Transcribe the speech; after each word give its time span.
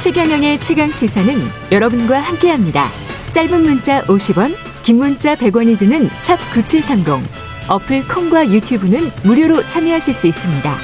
최경영의 0.00 0.58
최강 0.60 0.90
시사는 0.90 1.42
여러분과 1.70 2.20
함께합니다. 2.20 2.86
짧은 3.34 3.62
문자 3.62 4.00
50원, 4.04 4.54
긴 4.82 4.96
문자 4.96 5.34
100원이 5.34 5.78
드는 5.78 6.08
샵 6.14 6.38
9730. 6.54 7.30
어플 7.68 8.08
콩과 8.08 8.48
유튜브는 8.48 9.10
무료로 9.24 9.66
참여하실 9.66 10.14
수 10.14 10.26
있습니다. 10.26 10.74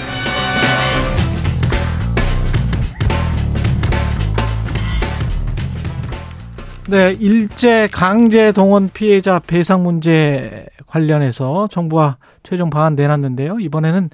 네, 6.91 7.17
일제 7.19 7.89
강제 7.91 8.53
동원 8.53 8.91
피해자 8.93 9.39
배상 9.39 9.83
문제 9.83 10.67
관련해서 10.87 11.69
정부가 11.71 12.19
최종 12.43 12.69
방안 12.69 12.95
내놨는데요. 12.95 13.61
이번에는 13.61 14.11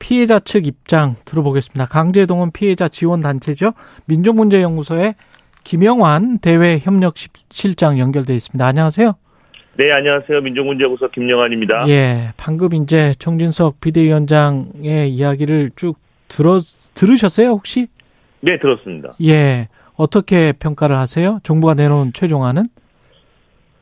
피해자 0.00 0.40
측 0.40 0.66
입장 0.66 1.14
들어보겠습니다. 1.24 1.86
강제 1.86 2.26
동원 2.26 2.50
피해자 2.50 2.88
지원 2.88 3.20
단체죠. 3.20 3.74
민족문제연구소의 4.06 5.14
김영환 5.62 6.38
대외 6.38 6.78
협력 6.80 7.14
실장 7.50 8.00
연결돼 8.00 8.34
있습니다. 8.34 8.66
안녕하세요. 8.66 9.14
네, 9.78 9.92
안녕하세요. 9.92 10.40
민족문제연구소 10.40 11.08
김영환입니다. 11.10 11.88
예, 11.88 12.32
방금 12.36 12.74
이제 12.74 13.14
정진석 13.18 13.80
비대위원장의 13.80 15.10
이야기를 15.10 15.70
쭉 15.76 15.96
들어 16.26 16.58
들으셨어요, 16.94 17.50
혹시? 17.50 17.86
네, 18.40 18.58
들었습니다. 18.58 19.14
예. 19.24 19.68
어떻게 19.94 20.52
평가를 20.52 20.96
하세요? 20.96 21.40
정부가 21.42 21.74
내놓은 21.74 22.12
최종안은? 22.14 22.64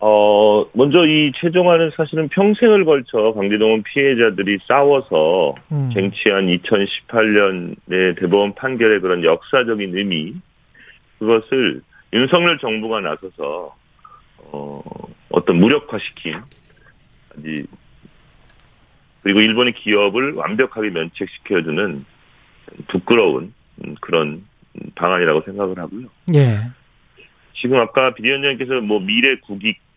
어, 0.01 0.65
먼저 0.75 1.05
이 1.07 1.33
최종안은 1.35 1.91
사실은 1.97 2.29
평생을 2.29 2.85
걸쳐 2.85 3.33
강제동원 3.33 3.83
피해자들이 3.83 4.59
싸워서 4.67 5.57
음. 5.73 5.91
쟁취한 5.93 6.47
2018년의 6.47 8.19
대법원 8.19 8.55
판결의 8.55 9.01
그런 9.01 9.25
역사적인 9.25 9.97
의미, 9.97 10.35
그것을 11.19 11.83
윤석열 12.13 12.59
정부가 12.59 13.01
나서서, 13.01 13.75
어, 14.39 14.83
어떤 15.31 15.57
무력화시킨, 15.57 16.37
그리고 19.23 19.41
일본의 19.41 19.75
기업을 19.75 20.35
완벽하게 20.35 20.91
면책시켜주는 20.91 22.05
부끄러운 22.87 23.53
그런 24.01 24.45
방안이라고 24.95 25.43
생각을 25.43 25.79
하고요. 25.79 26.07
예. 26.35 26.61
지금 27.61 27.79
아까 27.81 28.15
비대위원장님께서 28.15 28.81
뭐 28.81 29.01
미래 29.01 29.37
국익 29.41 29.88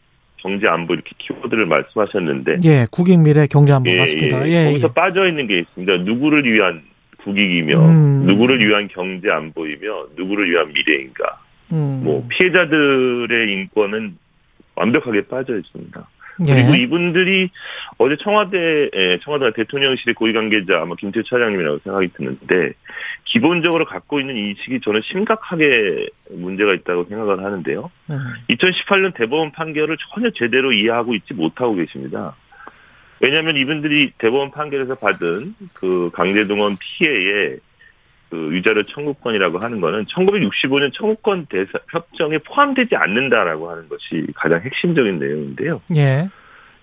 경제 0.41 0.67
안보 0.67 0.93
이렇게 0.93 1.11
키워드를 1.19 1.65
말씀하셨는데 1.67 2.57
예, 2.63 2.87
국익 2.89 3.19
미래 3.19 3.47
경제 3.47 3.73
안보 3.73 3.89
예, 3.91 3.97
맞습니다. 3.97 4.47
예, 4.47 4.51
예. 4.51 4.65
거기서 4.65 4.87
예. 4.87 4.93
빠져 4.93 5.27
있는 5.27 5.47
게 5.47 5.59
있습니다. 5.59 5.97
누구를 5.97 6.51
위한 6.51 6.81
국익이며 7.23 7.79
음. 7.79 8.25
누구를 8.25 8.59
위한 8.67 8.87
경제 8.87 9.29
안보이며 9.29 10.07
누구를 10.15 10.49
위한 10.49 10.73
미래인가. 10.73 11.39
음. 11.73 12.01
뭐 12.03 12.25
피해자들의 12.29 13.53
인권은 13.53 14.17
완벽하게 14.75 15.21
빠져 15.27 15.57
있습니다. 15.57 16.07
그리고 16.37 16.77
예. 16.77 16.81
이분들이 16.83 17.49
어제 17.97 18.15
청와대 18.21 18.89
청와대 19.23 19.51
대통령실의 19.53 20.15
고위 20.15 20.33
관계자 20.33 20.81
아마 20.81 20.95
김태 20.95 21.21
차장님이라고 21.23 21.79
생각이 21.83 22.09
드는데 22.13 22.73
기본적으로 23.25 23.85
갖고 23.85 24.19
있는 24.19 24.35
인식이 24.35 24.81
저는 24.81 25.01
심각하게 25.03 26.07
문제가 26.31 26.73
있다고 26.73 27.05
생각을 27.05 27.43
하는데요. 27.43 27.91
음. 28.09 28.17
2018년 28.49 29.13
대법원 29.15 29.51
판결을 29.51 29.97
전혀 30.13 30.29
제대로 30.31 30.71
이해하고 30.71 31.15
있지 31.15 31.33
못하고 31.33 31.75
계십니다. 31.75 32.35
왜냐하면 33.19 33.55
이분들이 33.55 34.13
대법원 34.17 34.51
판결에서 34.51 34.95
받은 34.95 35.55
그 35.73 36.09
강제동원 36.13 36.77
피해의 36.79 37.59
그 38.31 38.49
유자료 38.53 38.83
청구권이라고 38.83 39.59
하는 39.59 39.81
거는 39.81 40.05
1965년 40.05 40.93
청구권 40.93 41.47
대사 41.47 41.71
협정에 41.91 42.37
포함되지 42.37 42.95
않는다라고 42.95 43.69
하는 43.69 43.89
것이 43.89 44.25
가장 44.33 44.61
핵심적인 44.61 45.19
내용인데요. 45.19 45.81
예. 45.97 46.29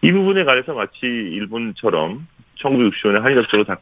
이 0.02 0.12
부분에 0.12 0.44
관해서 0.44 0.74
마치 0.74 1.06
일본처럼 1.06 2.28
1965년 2.60 3.22
한일협정으로 3.22 3.64
다 3.64 3.78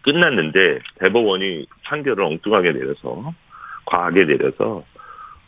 끝났는데 0.00 0.78
대법원이 1.00 1.66
판결을 1.84 2.24
엉뚱하게 2.24 2.72
내려서 2.72 3.34
과하게 3.84 4.24
내려서 4.24 4.82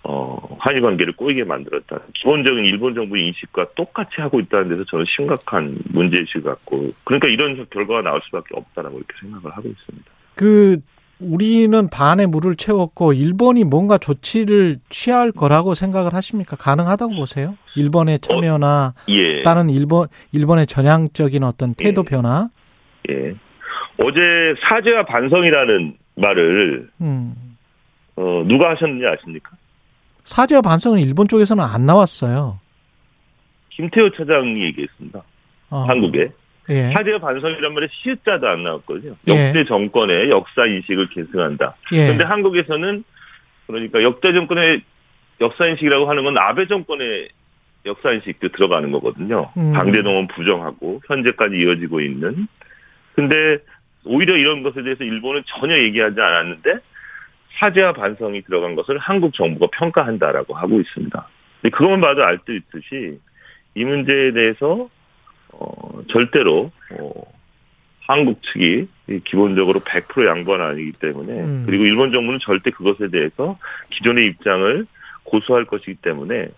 어, 0.02 0.56
한일 0.60 0.82
관계를 0.82 1.14
꼬이게 1.14 1.44
만들었다. 1.44 2.00
기본적인 2.14 2.64
일본 2.66 2.94
정부 2.94 3.16
인식과 3.16 3.68
똑같이 3.74 4.20
하고 4.20 4.38
있다는 4.40 4.68
데서 4.68 4.84
저는 4.84 5.04
심각한 5.08 5.76
문제의식을 5.90 6.42
갖고, 6.42 6.92
그러니까 7.02 7.26
이런 7.26 7.66
결과가 7.70 8.02
나올 8.02 8.20
수밖에 8.26 8.54
없다라고 8.54 8.98
이렇게 8.98 9.14
생각을 9.20 9.56
하고 9.56 9.68
있습니다. 9.68 10.10
그, 10.36 10.76
우리는 11.18 11.88
반에 11.88 12.26
물을 12.26 12.56
채웠고 12.56 13.14
일본이 13.14 13.64
뭔가 13.64 13.96
조치를 13.96 14.78
취할 14.90 15.32
거라고 15.32 15.74
생각을 15.74 16.12
하십니까? 16.12 16.56
가능하다고 16.56 17.14
보세요? 17.14 17.56
일본의 17.74 18.18
참여나 18.20 18.94
어, 18.96 19.02
예. 19.08 19.42
다른 19.42 19.70
일본 19.70 20.08
일본의 20.32 20.66
전향적인 20.66 21.42
어떤 21.42 21.74
태도 21.74 22.02
예. 22.06 22.10
변화? 22.10 22.50
예. 23.08 23.34
어제 23.98 24.20
사죄와 24.60 25.06
반성이라는 25.06 25.96
말을 26.16 26.90
음. 27.00 27.34
어, 28.16 28.44
누가 28.46 28.70
하셨는지 28.70 29.06
아십니까? 29.06 29.52
사죄와 30.24 30.60
반성은 30.60 31.00
일본 31.00 31.28
쪽에서는 31.28 31.62
안 31.62 31.86
나왔어요. 31.86 32.58
김태호 33.70 34.10
차장이 34.10 34.64
얘기했습니다. 34.64 35.22
어. 35.70 35.76
한국에. 35.78 36.30
예. 36.70 36.90
사죄와 36.92 37.18
반성이란 37.18 37.74
말에 37.74 37.88
시읒자도 37.90 38.48
안 38.48 38.62
나왔거든요. 38.64 39.16
예. 39.28 39.32
역대 39.48 39.64
정권의 39.64 40.30
역사 40.30 40.66
인식을 40.66 41.08
계승한다. 41.10 41.76
그런데 41.88 42.24
예. 42.24 42.26
한국에서는 42.26 43.04
그러니까 43.66 44.02
역대 44.02 44.32
정권의 44.32 44.82
역사 45.40 45.66
인식이라고 45.66 46.08
하는 46.08 46.24
건 46.24 46.38
아베 46.38 46.66
정권의 46.66 47.28
역사 47.84 48.12
인식도 48.12 48.48
들어가는 48.48 48.90
거거든요. 48.90 49.50
음. 49.56 49.72
강제동원 49.72 50.28
부정하고 50.28 51.00
현재까지 51.06 51.56
이어지고 51.56 52.00
있는. 52.00 52.48
근데 53.14 53.58
오히려 54.04 54.36
이런 54.36 54.62
것에 54.62 54.82
대해서 54.82 55.04
일본은 55.04 55.42
전혀 55.46 55.78
얘기하지 55.78 56.20
않았는데 56.20 56.78
사죄와 57.58 57.92
반성이 57.92 58.42
들어간 58.42 58.74
것을 58.74 58.98
한국 58.98 59.34
정부가 59.34 59.68
평가한다라고 59.72 60.54
하고 60.54 60.80
있습니다. 60.80 61.28
그것만 61.62 62.00
봐도 62.00 62.24
알 62.24 62.38
수 62.44 62.52
있듯이 62.54 63.18
이 63.74 63.84
문제에 63.84 64.32
대해서 64.32 64.88
어, 65.52 65.85
절대로 66.08 66.70
어, 66.98 67.10
한국 68.06 68.40
측이 68.42 68.86
기본적으로 69.24 69.80
100% 69.80 70.26
양보는 70.26 70.64
아니기 70.64 70.92
때문에 70.92 71.32
음. 71.32 71.62
그리고 71.66 71.84
일본 71.84 72.12
정부는 72.12 72.38
절대 72.40 72.70
그것에 72.70 73.08
대해서 73.10 73.58
기존의 73.90 74.26
입장을 74.26 74.86
고수할 75.24 75.64
것이기 75.64 75.96
때문에 75.96 76.48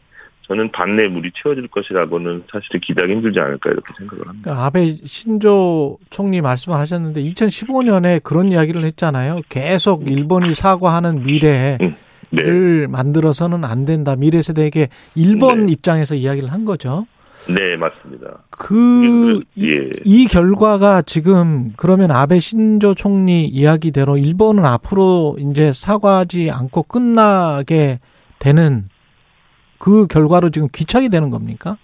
저는 0.42 0.72
반내 0.72 1.08
물이 1.08 1.32
채워질 1.42 1.68
것이라고는 1.68 2.44
사실은 2.50 2.80
기대하기 2.80 3.12
힘들지 3.12 3.38
않을까 3.38 3.70
이렇게 3.70 3.92
생각을 3.98 4.28
합니다. 4.28 4.42
그러니까 4.44 4.66
아베 4.66 4.88
신조 4.88 5.98
총리 6.08 6.40
말씀을 6.40 6.78
하셨는데 6.78 7.22
2015년에 7.22 8.22
그런 8.22 8.50
이야기를 8.50 8.82
했잖아요. 8.84 9.42
계속 9.50 10.10
일본이 10.10 10.54
사과하는 10.54 11.22
미래를 11.22 11.78
음, 11.82 11.96
네. 12.30 12.86
만들어서는 12.86 13.64
안 13.64 13.84
된다. 13.84 14.16
미래 14.16 14.40
세대에게 14.40 14.88
일본 15.14 15.66
네. 15.66 15.72
입장에서 15.72 16.14
이야기를 16.14 16.50
한 16.50 16.64
거죠. 16.64 17.06
네, 17.48 17.76
맞습니다. 17.76 18.42
그, 18.50 19.42
예. 19.58 19.90
이, 20.04 20.26
결과가 20.26 21.02
지금 21.02 21.72
그러면 21.76 22.10
아베 22.10 22.38
신조 22.38 22.94
총리 22.94 23.46
이야기대로 23.46 24.18
일본은 24.18 24.64
앞으로 24.64 25.36
이제 25.38 25.72
사과하지 25.72 26.50
않고 26.50 26.82
끝나게 26.84 28.00
되는 28.38 28.88
그 29.78 30.06
결과로 30.06 30.50
지금 30.50 30.68
귀착이 30.74 31.08
되는 31.08 31.30
겁니까? 31.30 31.78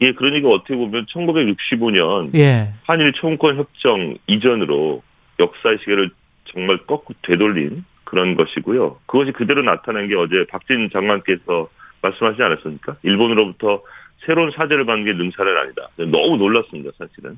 예, 0.00 0.12
그러니까 0.12 0.48
어떻게 0.48 0.76
보면 0.76 1.06
1965년 1.06 2.34
예. 2.34 2.74
한일 2.84 3.12
청구권 3.14 3.56
협정 3.56 4.16
이전으로 4.26 5.02
역사의 5.40 5.78
시계를 5.80 6.10
정말 6.44 6.78
거꾸로 6.86 7.16
되돌린 7.22 7.84
그런 8.04 8.36
것이고요. 8.36 8.98
그것이 9.06 9.32
그대로 9.32 9.62
나타난 9.62 10.08
게 10.08 10.14
어제 10.14 10.46
박진 10.48 10.88
장관께서 10.92 11.68
말씀하시지 12.02 12.42
않았습니까? 12.42 12.96
일본으로부터 13.02 13.82
새로운 14.24 14.50
사죄를 14.50 14.84
받는 14.84 15.04
게 15.04 15.12
능사는 15.12 15.56
아니다. 15.56 15.88
너무 15.96 16.36
놀랐습니다, 16.36 16.90
사실은. 16.98 17.36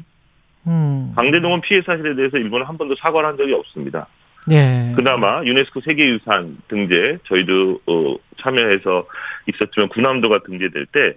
음. 0.66 1.12
강제동원 1.14 1.60
피해 1.62 1.80
사실에 1.82 2.14
대해서 2.14 2.36
일본은 2.36 2.66
한 2.66 2.76
번도 2.76 2.96
사과를 2.96 3.28
한 3.28 3.36
적이 3.36 3.54
없습니다. 3.54 4.06
예. 4.50 4.92
그나마 4.96 5.44
유네스코 5.44 5.80
세계유산 5.82 6.58
등재 6.68 7.18
저희도 7.24 7.80
어, 7.86 8.16
참여해서 8.38 9.06
있었지만 9.48 9.88
군함도가 9.90 10.40
등재될 10.44 10.86
때 10.86 11.14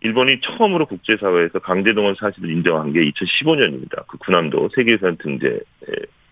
일본이 0.00 0.40
처음으로 0.40 0.86
국제사회에서 0.86 1.60
강제동원 1.60 2.16
사실을 2.16 2.50
인정한 2.50 2.92
게 2.92 3.00
2015년입니다. 3.10 4.06
그 4.06 4.18
군함도 4.18 4.70
세계유산 4.74 5.16
등재 5.18 5.60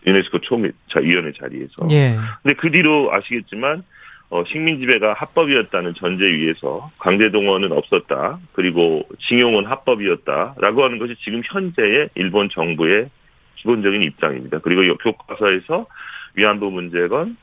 유네스코 0.07 0.41
총위원회 0.41 1.33
자리에서. 1.39 1.75
예. 1.91 2.17
근데 2.43 2.57
그 2.57 2.71
뒤로 2.71 3.13
아시겠지만 3.15 3.85
어, 4.33 4.45
식민 4.47 4.81
지배가 4.81 5.13
합법이었다는 5.13 5.93
전제 5.93 6.25
위에서 6.25 6.91
강제동원은 7.01 7.71
없었다. 7.71 8.39
그리고 8.55 9.07
징용은 9.29 9.67
합법이었다라고 9.67 10.85
하는 10.85 10.99
것이 10.99 11.15
지금 11.23 11.43
현재의 11.45 12.09
일본 12.15 12.49
정부의 12.49 13.11
기본적인 13.57 14.03
입장입니다. 14.03 14.61
그리고 14.61 14.97
교과서에서 14.97 15.87
위안부 16.35 16.71
문제건 16.71 17.37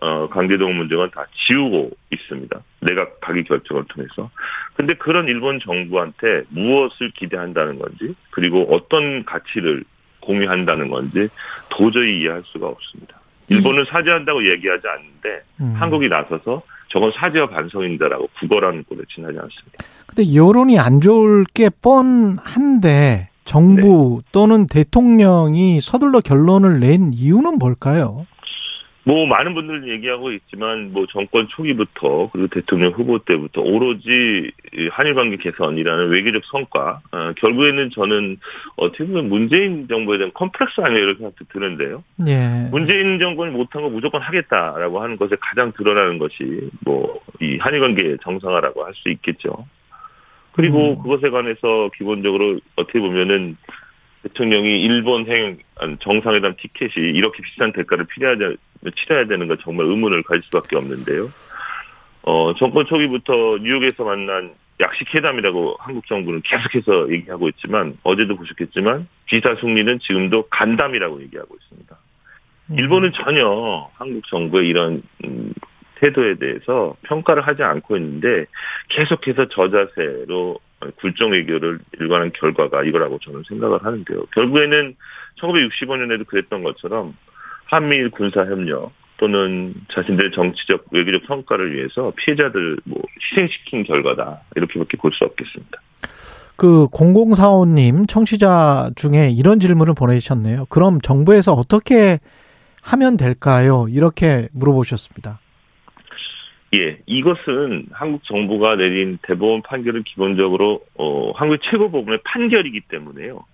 어, 0.00 0.28
강제동원 0.30 0.78
문제는 0.78 1.10
다 1.10 1.26
지우고 1.46 1.90
있습니다. 2.10 2.58
내각 2.80 3.20
가기 3.20 3.44
결정을 3.44 3.84
통해서. 3.90 4.30
근데 4.76 4.94
그런 4.94 5.28
일본 5.28 5.60
정부한테 5.60 6.44
무엇을 6.48 7.10
기대한다는 7.10 7.78
건지 7.78 8.14
그리고 8.30 8.66
어떤 8.74 9.26
가치를 9.26 9.84
공유한다는 10.20 10.88
건지 10.88 11.28
도저히 11.68 12.22
이해할 12.22 12.42
수가 12.46 12.66
없습니다. 12.68 13.19
일본은 13.50 13.84
사죄한다고 13.84 14.48
얘기하지 14.52 14.82
않는데 14.86 15.42
음. 15.60 15.74
한국이 15.76 16.08
나서서 16.08 16.62
저건 16.88 17.12
사죄와 17.12 17.48
반성인다라고 17.48 18.28
국어라는 18.38 18.84
꼴에 18.84 19.02
지나지 19.12 19.38
않습니다. 19.38 19.84
근데 20.06 20.34
여론이 20.34 20.78
안 20.78 21.00
좋을 21.00 21.44
게 21.52 21.68
뻔한데 21.68 23.28
정부 23.44 24.20
네. 24.22 24.28
또는 24.32 24.66
대통령이 24.66 25.80
서둘러 25.80 26.20
결론을 26.20 26.80
낸 26.80 27.12
이유는 27.12 27.58
뭘까요? 27.58 28.26
뭐 29.04 29.26
많은 29.26 29.54
분들 29.54 29.88
얘기하고 29.88 30.30
있지만 30.32 30.92
뭐 30.92 31.06
정권 31.10 31.48
초기부터 31.48 32.28
그리고 32.32 32.48
대통령 32.48 32.92
후보 32.92 33.18
때부터 33.20 33.62
오로지 33.62 34.50
한일 34.90 35.14
관계 35.14 35.36
개선이라는 35.36 36.10
외교적 36.10 36.42
성과 36.44 37.00
어, 37.10 37.32
결국에는 37.36 37.90
저는 37.90 38.36
어떻게 38.76 39.04
보면 39.06 39.28
문재인 39.28 39.88
정부에 39.88 40.18
대한 40.18 40.30
컴플렉스 40.34 40.82
아니에요 40.82 41.02
이렇게 41.02 41.18
생각도 41.18 41.44
드는데요. 41.52 42.04
예. 42.28 42.68
문재인 42.70 43.18
정권이 43.18 43.52
못한 43.52 43.82
거 43.82 43.88
무조건 43.88 44.20
하겠다라고 44.20 45.02
하는 45.02 45.16
것에 45.16 45.36
가장 45.40 45.72
드러나는 45.72 46.18
것이 46.18 46.70
뭐 46.84 47.20
이 47.40 47.58
한일 47.58 47.80
관계 47.80 48.16
정상화라고 48.22 48.84
할 48.84 48.94
수 48.94 49.08
있겠죠. 49.08 49.66
그리고 50.52 50.92
음. 50.92 51.02
그것에 51.02 51.30
관해서 51.30 51.90
기본적으로 51.96 52.58
어떻게 52.76 52.98
보면은 52.98 53.56
대통령이 54.24 54.82
일본 54.82 55.26
행 55.26 55.58
정상회담 56.00 56.56
티켓이 56.58 57.08
이렇게 57.16 57.42
비싼 57.42 57.72
대가를 57.72 58.06
필요하지 58.06 58.56
치러야 58.96 59.26
되는 59.26 59.48
건 59.48 59.58
정말 59.62 59.86
의문을 59.86 60.22
가질 60.22 60.42
수밖에 60.44 60.76
없는데요. 60.76 61.28
어, 62.22 62.54
정권 62.54 62.86
초기부터 62.86 63.58
뉴욕에서 63.60 64.04
만난 64.04 64.54
약식 64.80 65.14
회담이라고 65.14 65.76
한국 65.78 66.06
정부는 66.06 66.40
계속해서 66.42 67.12
얘기하고 67.12 67.48
있지만 67.50 67.98
어제도 68.02 68.36
보셨겠지만 68.36 69.06
기사 69.28 69.54
승리는 69.56 69.98
지금도 70.00 70.48
간담이라고 70.48 71.20
얘기하고 71.22 71.56
있습니다. 71.60 71.96
음. 72.70 72.78
일본은 72.78 73.12
전혀 73.12 73.90
한국 73.94 74.26
정부의 74.28 74.68
이런 74.68 75.02
음, 75.24 75.52
태도에 75.96 76.36
대해서 76.36 76.96
평가를 77.02 77.46
하지 77.46 77.62
않고 77.62 77.96
있는데 77.98 78.46
계속해서 78.88 79.48
저자세로 79.48 80.58
굴종 80.96 81.32
외교를 81.32 81.78
일관한 82.00 82.32
결과가 82.32 82.84
이거라고 82.84 83.18
저는 83.18 83.42
생각을 83.48 83.84
하는데요. 83.84 84.24
결국에는 84.32 84.96
1965년에도 85.38 86.26
그랬던 86.26 86.62
것처럼 86.62 87.14
한미일 87.70 88.10
군사 88.10 88.40
협력 88.40 88.92
또는 89.16 89.74
자신들의 89.94 90.32
정치적 90.32 90.86
외교적 90.90 91.22
성과를 91.26 91.74
위해서 91.74 92.12
피해자들 92.16 92.78
뭐 92.84 93.00
희생시킨 93.32 93.84
결과다 93.84 94.40
이렇게밖에 94.56 94.96
볼 94.96 95.12
수 95.12 95.24
없겠습니다. 95.24 95.80
그 96.56 96.88
0045님 96.88 98.08
청취자 98.08 98.90
중에 98.96 99.30
이런 99.30 99.60
질문을 99.60 99.94
보내주셨네요. 99.94 100.66
그럼 100.68 101.00
정부에서 101.00 101.52
어떻게 101.52 102.18
하면 102.82 103.16
될까요? 103.16 103.86
이렇게 103.88 104.48
물어보셨습니다. 104.52 105.38
예, 106.74 106.98
이것은 107.06 107.86
한국 107.92 108.24
정부가 108.24 108.76
내린 108.76 109.18
대법원 109.22 109.62
판결은 109.62 110.02
기본적으로 110.04 110.82
어 110.96 111.32
한국 111.34 111.58
최고 111.62 111.90
법원의 111.90 112.20
판결이기 112.24 112.82
때문에요. 112.88 113.44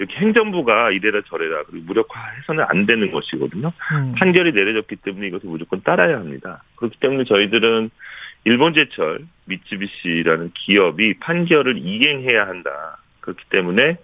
이렇게 0.00 0.16
행정부가 0.16 0.92
이래라 0.92 1.20
저래라 1.28 1.62
그리고 1.64 1.84
무력화해서는 1.84 2.64
안 2.66 2.86
되는 2.86 3.12
것이거든요. 3.12 3.70
음. 3.92 4.14
판결이 4.16 4.52
내려졌기 4.52 4.96
때문에 4.96 5.26
이것을 5.26 5.50
무조건 5.50 5.82
따라야 5.82 6.16
합니다. 6.16 6.62
그렇기 6.76 6.98
때문에 7.00 7.24
저희들은 7.24 7.90
일본제철 8.44 9.26
미쯔비시라는 9.44 10.52
기업이 10.54 11.18
판결을 11.18 11.76
이행해야 11.76 12.48
한다. 12.48 12.96
그렇기 13.20 13.44
때문에 13.50 13.98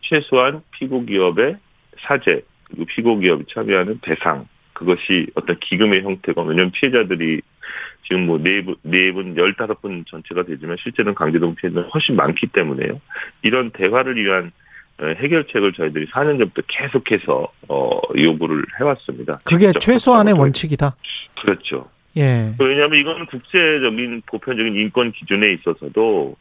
최소한 0.00 0.62
피고 0.70 1.04
기업의 1.04 1.58
사죄 2.00 2.40
그리고 2.64 2.86
피고 2.86 3.18
기업이 3.18 3.44
참여하는 3.52 4.00
배상 4.00 4.46
그것이 4.72 5.26
어떤 5.34 5.58
기금의 5.60 6.00
형태가 6.00 6.40
왜냐하면 6.40 6.70
피해자들이 6.72 7.42
지금 8.04 8.24
뭐네 8.24 8.64
분, 8.64 8.76
네 8.80 9.12
분, 9.12 9.36
열다섯 9.36 9.82
분 9.82 10.06
전체가 10.08 10.44
되지만 10.44 10.78
실제는 10.80 11.14
강제동 11.14 11.56
피해자는 11.56 11.90
훨씬 11.90 12.16
많기 12.16 12.46
때문에요. 12.46 13.02
이런 13.42 13.70
대화를 13.70 14.16
위한 14.16 14.46
어, 14.46 14.50
해결책을 15.02 15.72
저희들이 15.72 16.06
4년 16.06 16.38
전부터 16.38 16.62
계속해서 16.68 17.52
어 17.68 18.00
요구를 18.16 18.64
해왔습니다. 18.80 19.34
그게 19.44 19.72
최소한의 19.72 20.34
원칙이다. 20.34 20.94
그렇죠. 21.40 21.88
예. 22.16 22.54
왜냐하면 22.58 22.98
이건 22.98 23.26
국제적인 23.26 24.22
보편적인 24.26 24.76
인권 24.76 25.12
기준에 25.12 25.52
있어서도 25.54 26.36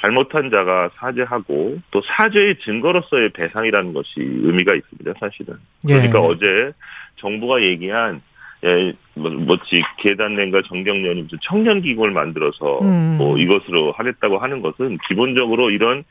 잘못한 0.00 0.50
자가 0.50 0.90
사죄하고 0.96 1.78
또 1.90 2.02
사죄의 2.02 2.58
증거로서의 2.60 3.30
배상이라는 3.30 3.94
것이 3.94 4.12
의미가 4.18 4.74
있습니다. 4.74 5.14
사실은. 5.18 5.56
그러니까 5.86 6.18
예. 6.18 6.22
어제 6.22 6.72
정부가 7.16 7.62
얘기한 7.62 8.20
예, 8.64 8.92
뭐, 9.14 9.30
뭐지, 9.30 9.82
계단nen과 9.98 10.62
정경련이 10.66 11.28
청년 11.42 11.82
기금을 11.82 12.10
만들어서, 12.10 12.80
음. 12.80 13.16
뭐, 13.18 13.36
이것으로 13.36 13.92
하겠다고 13.92 14.38
하는 14.38 14.62
것은, 14.62 14.96
기본적으로 15.06 15.70
이런 15.70 16.04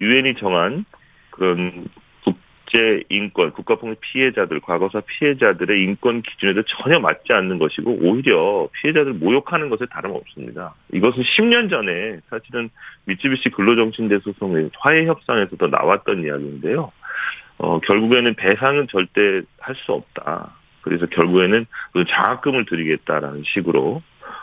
유엔이 0.00 0.36
정한 0.36 0.86
그런 1.30 1.86
국제 2.24 3.02
인권, 3.08 3.52
국가폭력 3.52 4.00
피해자들, 4.00 4.60
과거사 4.60 5.00
피해자들의 5.00 5.82
인권 5.82 6.22
기준에도 6.22 6.62
전혀 6.64 7.00
맞지 7.00 7.32
않는 7.32 7.58
것이고, 7.58 7.98
오히려 8.02 8.68
피해자들 8.80 9.14
모욕하는 9.14 9.70
것에 9.70 9.86
다름없습니다. 9.86 10.74
이것은 10.92 11.22
10년 11.22 11.70
전에 11.70 12.20
사실은 12.28 12.70
미쯔비시 13.06 13.50
근로정신대 13.50 14.20
소송의 14.20 14.70
화해 14.78 15.06
협상에서도 15.06 15.66
나왔던 15.66 16.24
이야기인데요. 16.24 16.92
어, 17.58 17.80
결국에는 17.80 18.34
배상은 18.34 18.86
절대 18.88 19.42
할 19.58 19.74
수 19.74 19.92
없다. 19.92 20.54
그래서 20.82 21.06
결국에는 21.06 21.66
그 21.92 22.04
장학금을 22.06 22.64
드리겠다라는 22.66 23.42
식으로 23.44 24.02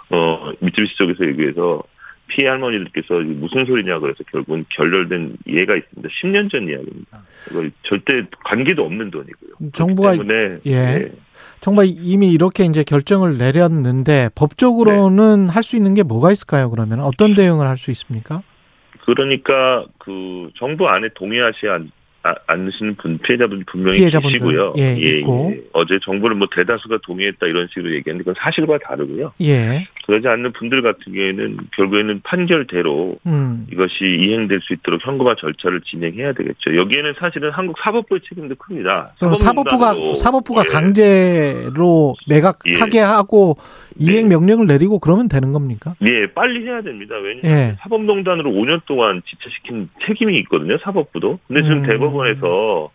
어 0.09 0.51
미쯔비시 0.59 0.95
쪽에서 0.97 1.25
얘기해서 1.27 1.83
피해 2.27 2.47
할머니들께서 2.49 3.15
무슨 3.21 3.65
소리냐 3.65 3.99
그래서 3.99 4.23
결국은 4.31 4.65
결렬된 4.69 5.37
예가 5.47 5.75
있습니다. 5.75 6.09
10년 6.09 6.51
전 6.51 6.67
이야기입니다. 6.67 7.21
이거 7.51 7.69
절대 7.83 8.23
관계도 8.43 8.83
없는 8.83 9.11
돈이고요. 9.11 9.71
정부가 9.73 10.11
때문에 10.11 10.59
예. 10.65 10.75
네. 10.75 11.11
정부가 11.61 11.85
이미 11.85 12.31
이렇게 12.31 12.65
이제 12.65 12.83
결정을 12.83 13.37
내렸는데 13.37 14.29
법적으로는 14.35 15.45
네. 15.45 15.51
할수 15.51 15.75
있는 15.75 15.93
게 15.93 16.03
뭐가 16.03 16.31
있을까요? 16.31 16.69
그러면 16.69 16.99
어떤 16.99 17.33
대응을 17.33 17.65
할 17.65 17.77
수 17.77 17.91
있습니까? 17.91 18.41
그러니까 19.05 19.85
그 19.99 20.49
정부 20.57 20.89
안에 20.89 21.09
동의하셔야 21.15 21.79
않으시는 22.47 22.95
분 22.95 23.17
피해자분 23.19 23.63
분명히 23.67 23.97
피해자분들, 23.97 24.39
계시고요. 24.39 24.73
예, 24.77 24.95
예, 24.97 25.21
예, 25.21 25.61
어제 25.73 25.99
정부를 26.03 26.35
뭐 26.35 26.47
대다수가 26.53 26.99
동의했다 27.03 27.45
이런 27.45 27.67
식으로 27.67 27.93
얘기했는데 27.95 28.19
그건 28.19 28.35
사실과 28.37 28.77
다르고요. 28.79 29.33
예. 29.41 29.87
그러지 30.05 30.27
않는 30.27 30.53
분들 30.53 30.81
같은 30.81 31.13
경우에는 31.13 31.57
결국에는 31.75 32.21
판결대로 32.23 33.17
음. 33.25 33.67
이것이 33.71 33.93
이행될 34.03 34.61
수 34.61 34.73
있도록 34.73 35.05
현금화 35.05 35.35
절차를 35.35 35.81
진행해야 35.81 36.33
되겠죠. 36.33 36.77
여기에는 36.77 37.13
사실은 37.19 37.51
한국 37.51 37.77
사법부의 37.79 38.21
책임도 38.27 38.55
큽니다. 38.55 39.13
그럼 39.19 39.35
사법부가 39.35 39.95
사법부가 40.15 40.63
예. 40.65 40.69
강제로 40.69 42.15
매각하게 42.29 42.99
예. 42.99 43.01
하고 43.01 43.57
이행 43.99 44.29
네. 44.29 44.35
명령을 44.35 44.67
내리고 44.67 44.99
그러면 44.99 45.27
되는 45.27 45.51
겁니까? 45.51 45.95
예, 46.03 46.27
빨리 46.33 46.65
해야 46.65 46.81
됩니다. 46.81 47.15
왜냐하면 47.15 47.43
예. 47.43 47.75
사법농단으로 47.81 48.51
5년 48.51 48.81
동안 48.85 49.21
지체시킨 49.25 49.89
책임이 50.05 50.37
있거든요. 50.39 50.77
사법부도. 50.77 51.39
근데 51.47 51.63
지금 51.63 51.77
음. 51.77 51.83
대법원 51.83 52.16
에서 52.25 52.91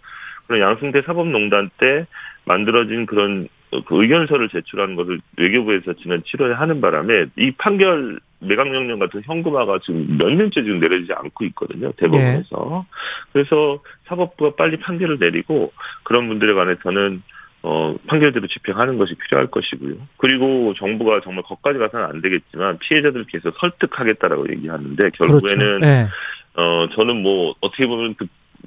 그런 0.47 0.61
양승태 0.61 1.03
사법농단 1.03 1.71
때 1.79 2.07
만들어진 2.45 3.07
그런 3.07 3.49
그 3.87 4.03
의견서를 4.03 4.49
제출하는 4.49 4.97
것을 4.97 5.21
외교부에서 5.39 5.95
지난 5.95 6.21
7월에 6.23 6.53
하는 6.53 6.81
바람에 6.81 7.27
이 7.39 7.53
판결 7.53 8.19
매각명령 8.41 8.99
같은 8.99 9.23
현금화가 9.25 9.79
지금 9.85 10.19
몇 10.19 10.31
년째 10.31 10.63
지금 10.63 10.81
내려지지 10.81 11.13
않고 11.13 11.45
있거든요. 11.47 11.93
대법원에서. 11.93 12.85
예. 12.85 12.91
그래서 13.33 13.79
사법부가 14.07 14.57
빨리 14.57 14.79
판결을 14.79 15.19
내리고 15.19 15.73
그런 16.03 16.29
분들에 16.29 16.53
관해서는 16.53 17.23
어, 17.65 17.95
판결대로 18.09 18.49
집행하는 18.49 18.99
것이 18.99 19.15
필요할 19.15 19.47
것이고요. 19.47 19.95
그리고 20.17 20.75
정부가 20.77 21.21
정말 21.23 21.45
거기까지 21.45 21.79
가서는 21.79 22.07
안 22.07 22.21
되겠지만 22.21 22.79
피해자들 22.79 23.25
계속 23.29 23.57
설득하겠다라고 23.59 24.51
얘기하는데 24.51 25.11
결국에는 25.11 25.79
그렇죠. 25.79 25.87
네. 25.87 26.07
어 26.55 26.89
저는 26.91 27.23
뭐 27.23 27.55
어떻게 27.61 27.87
보면 27.87 28.15
그 28.17 28.27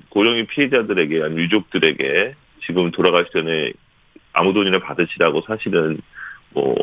고령인 0.10 0.48
피해자들에게 0.48 1.24
아니 1.24 1.36
유족들에게 1.38 2.36
지금 2.66 2.92
돌아가시 2.92 3.30
전에 3.32 3.72
아무 4.34 4.54
돈이나 4.54 4.80
받으시라고 4.80 5.42
사실은 5.48 6.00
뭐 6.52 6.76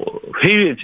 회유에 0.43 0.77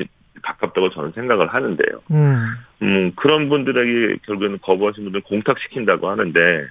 가깝다고 0.43 0.91
저는 0.91 1.13
생각을 1.13 1.49
하는데요. 1.49 2.03
음. 2.11 2.55
음 2.83 3.13
그런 3.17 3.49
분들에게 3.49 4.19
결국에는 4.25 4.59
거부하신 4.63 5.05
분들 5.05 5.23
공탁시킨다고 5.23 6.09
하는데 6.09 6.69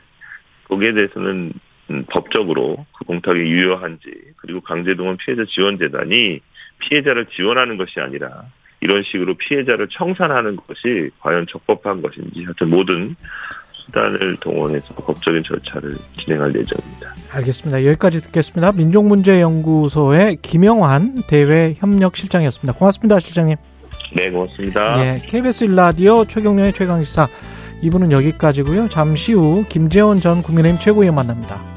거기에 0.65 0.93
대해서는 0.93 1.53
음, 1.89 2.05
법적으로 2.09 2.85
그 2.97 3.05
공탁이 3.05 3.39
유효한지 3.39 4.11
그리고 4.37 4.61
강제동원 4.61 5.17
피해자 5.17 5.45
지원재단이 5.45 6.41
피해자를 6.79 7.27
지원하는 7.27 7.77
것이 7.77 7.99
아니라 7.99 8.43
이런 8.81 9.03
식으로 9.03 9.35
피해자를 9.35 9.87
청산하는 9.89 10.57
것이 10.57 11.09
과연 11.19 11.47
적법한 11.47 12.01
것인지 12.01 12.43
하여튼 12.43 12.69
모든 12.69 13.15
수단을 13.87 14.37
동원해서 14.39 14.93
법적인 14.95 15.43
절차를 15.43 15.93
진행할 16.15 16.49
예정입니다. 16.49 17.15
알겠습니다. 17.31 17.85
여기까지 17.85 18.21
듣겠습니다. 18.21 18.71
민족문제연구소의 18.73 20.37
김영환 20.41 21.23
대외협력실장이었습니다. 21.27 22.77
고맙습니다, 22.77 23.19
실장님. 23.19 23.55
네, 24.15 24.29
고맙습니다. 24.29 24.97
네, 24.97 25.17
KBS 25.25 25.65
일라디오 25.65 26.25
최경련의 26.25 26.73
최강시사 26.73 27.27
2부는 27.83 28.11
여기까지고요. 28.11 28.89
잠시 28.89 29.33
후 29.33 29.63
김재원 29.67 30.17
전 30.17 30.41
국민의힘 30.41 30.79
최고위원 30.79 31.15
만납니다. 31.15 31.76